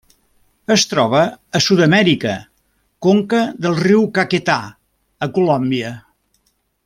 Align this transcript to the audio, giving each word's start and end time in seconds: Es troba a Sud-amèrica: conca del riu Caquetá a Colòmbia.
Es 0.75 0.85
troba 0.93 1.19
a 1.59 1.61
Sud-amèrica: 1.65 2.31
conca 3.07 3.43
del 3.67 3.77
riu 3.83 4.03
Caquetá 4.19 4.59
a 5.27 5.33
Colòmbia. 5.37 5.93